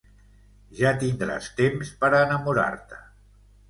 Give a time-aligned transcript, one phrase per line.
[0.79, 3.05] Ja tindràs temps per a enamorar-te.